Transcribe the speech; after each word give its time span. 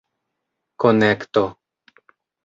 konekto 0.79 1.43